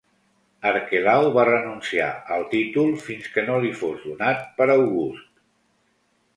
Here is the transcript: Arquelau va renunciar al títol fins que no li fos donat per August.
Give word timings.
Arquelau 0.69 1.25
va 1.35 1.43
renunciar 1.49 2.07
al 2.37 2.47
títol 2.55 2.91
fins 3.09 3.29
que 3.37 3.45
no 3.53 3.61
li 3.67 3.73
fos 3.85 4.03
donat 4.11 4.45
per 4.59 4.71
August. 4.81 5.33